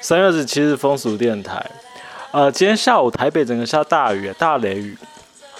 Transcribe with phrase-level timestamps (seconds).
[0.00, 1.64] 三月二十七日风俗电台，
[2.32, 4.98] 呃，今天下午台北整个下大雨，大雷雨，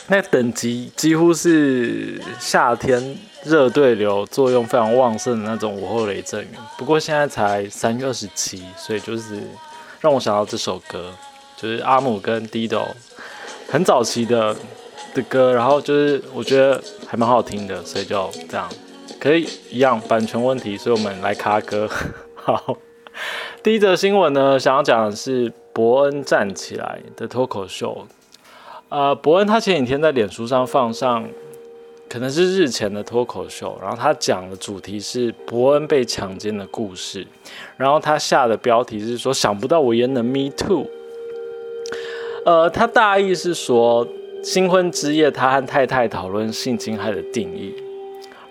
[0.09, 6.49] 那等级几乎是夏天热对流作用非常旺盛的那种午后雷阵雨。
[6.77, 9.41] 不过现在才三月二十七，所以就是
[10.01, 11.13] 让我想到这首歌，
[11.57, 12.89] 就是阿姆跟 Dido
[13.69, 14.57] 很早期的
[15.15, 18.69] 的歌，然后就是我觉得还蛮好听的，所以就这样，
[19.19, 21.89] 可以一样版权问题，所以我们来卡歌，
[22.35, 22.77] 好。
[23.63, 28.07] 第一则新闻呢，想要讲的是伯恩站起来的脱口秀。
[28.89, 31.29] 呃，伯恩他前几天在脸书上放上，
[32.09, 37.27] 可能是日前的脱口秀，然后他讲的主题是伯恩被强奸的故事，
[37.77, 40.87] 然后他下的标题是说想不到我也能 me too。
[42.47, 44.07] 呃，他大意是说
[44.43, 47.75] 新婚之夜，他和太太讨论性侵害的定义。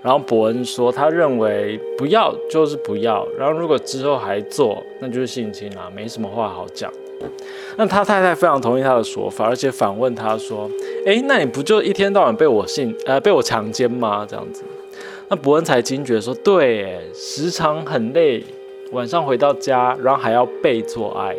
[0.01, 6.89] 然后伯恩说，他认为不要就是不要，然后如果之后还做，那就是性侵啊，没什么话好讲。
[7.75, 10.69] 那他太太非常同意他的说法，而且反问他说
[11.05, 14.25] ：“诶，那你不就一天到晚被我性呃被我强奸吗？
[14.29, 14.63] 这样子？”
[15.27, 18.41] 那伯恩才惊觉说：“对，时常很累，
[18.91, 21.35] 晚上回到家，然后还要被做爱。”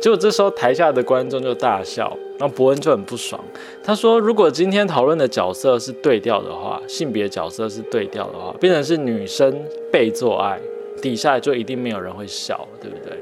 [0.00, 2.16] 结果这时候台下的观众就大笑。
[2.40, 3.42] 那伯恩就很不爽，
[3.82, 10.56] 他说：“如果今天讨论的角色是对调的话，性别角色是对调的话，变成是女生被做爱，
[11.02, 13.18] 底下就一定没有人会笑，对不对？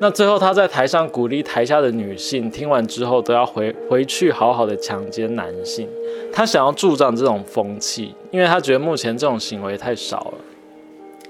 [0.00, 5.88] 那最后他在台上鼓励台下的女性，听完之后都要回回去好好的强奸男性。
[6.32, 10.34] 他想要助长这种风气，因为他觉得目前这种行为太少了。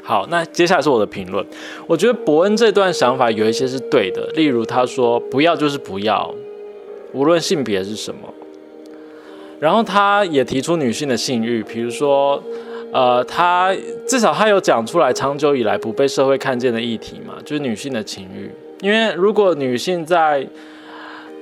[0.03, 1.45] 好，那接下来是我的评论。
[1.87, 6.35] 我觉得伯恩这段想法有一些是对的，例如他说不要就是不要。”
[7.13, 8.33] 无论性别是什么，
[9.61, 12.43] 然后他也提出女性的性欲，比如说，
[12.93, 13.75] 呃，他
[14.07, 18.51] 至少他有讲出来长久以来不被社会看见的议题嘛，就是女性的情欲。
[18.81, 20.45] 因为如果女性在，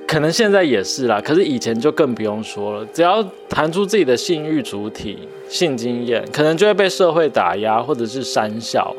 [0.05, 8.95] 可能现在也是啦，可是以前就更不用说了，只要谈出自己的性欲主体、性经验，可能就会被社会打压，或者是删笑，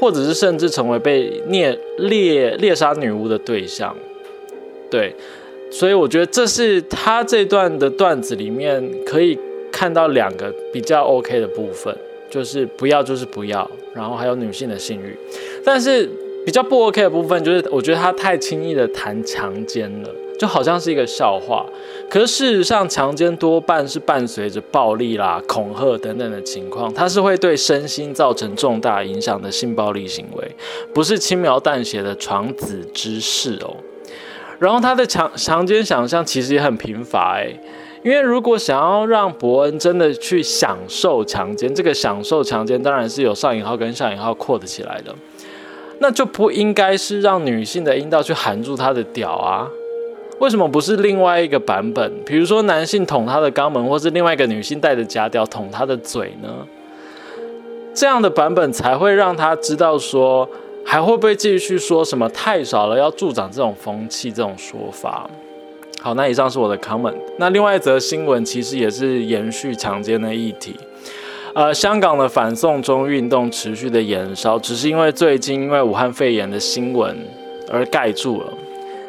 [0.00, 3.94] 或者是甚至成为被猎猎猎杀女巫的对象，
[4.90, 5.14] 对。
[5.70, 9.38] 所以我觉得这是他这段的段子里面可以
[9.70, 11.96] 看到两个比较 OK 的部分，
[12.28, 15.16] 就是不要就是不要，然后还有女性的性欲。
[15.64, 16.08] 但是
[16.44, 21.64] 比较不 OK 的部分就是，我觉得他太轻易的谈强奸了，就好像是一个笑话。
[22.08, 30.50] 可是事实上，强奸多半是伴随着暴力啦、恐吓等等的情况，它是会对身心造成重大影响的性暴力行为，
[30.92, 33.76] 不是轻描淡写的床子之事哦。
[34.60, 37.48] 然后他的强强奸想象其实也很贫乏哎，
[38.04, 45.14] 因为如果想要让伯恩真的去享受强奸，这个享受强奸当然是有上引号跟下引号扩的起来的，
[46.00, 49.66] 那就不应该是让女性的阴道去含住他的屌啊？
[50.40, 52.12] 为什么不是另外一个版本？
[52.26, 56.48] 比如说男性捅他的肛门，或是另外一个女性带着假屌捅他的嘴呢？
[57.94, 60.46] 这样的版本才会让他知道说。
[60.90, 65.30] 还会不会继续说什么太少了，要助长这种风气这种说法？
[66.00, 67.14] 好，那以上是我的 comment。
[67.38, 70.74] 那另外一则新闻其实也是延续强奸的议题。
[71.54, 77.16] 呃，香港的反送中运动持续的延烧，只是因为最近因为武汉肺炎的新闻
[77.70, 78.52] 而盖住了。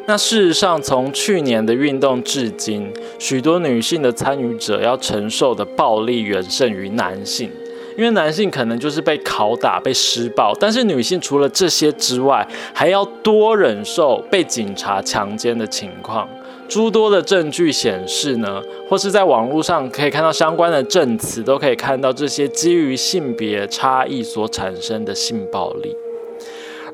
[0.06, 7.50] 那事实上，从去年的运动至今，许多女性的参与者要承受的暴力远胜于男性。
[7.96, 16.28] 因为男性可能就是被拷打、被施暴，但是女性除了这些之外，还要多忍受被警察强奸的情况。
[16.68, 25.94] 诸多的证据显示呢，或是在网络上可以看到相关的证词，都可以看到这些基于性别差异所产生的性暴力。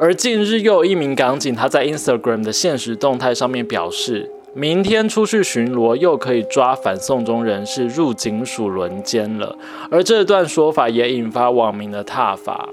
[0.01, 4.31] 而近日又有一名港警，他在 Instagram 的现实动态上面表示。
[4.55, 9.57] 明天出去巡逻，又可以抓反送中人士入警署轮奸了。
[9.91, 12.71] 而这段说法也引发网民的挞伐。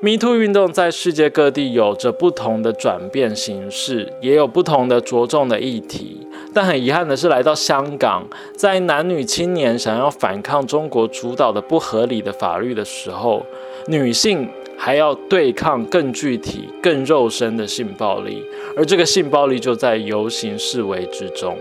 [0.00, 6.26] Me Too 运动在世界各地有着不同的转变形式，也有不同的着重的议题。
[6.52, 8.26] 但很遗憾的是，来到香港，
[8.56, 13.46] 在男女青年想要反抗中国主导的不合理的法律的时候，
[13.86, 14.48] 女性。
[14.84, 18.42] 还要对抗更具体、更肉身的性暴力，
[18.76, 21.56] 而这个性暴力就在游行示威之中。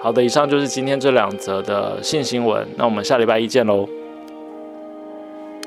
[0.00, 3.88] 好的，以上就是今天这两则的性新闻，那我们下礼拜一见喽。